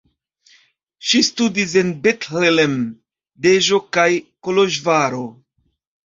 [1.09, 2.73] Ŝi studis en Bethlen,
[3.47, 4.07] Deĵo kaj
[4.49, 5.21] Koloĵvaro.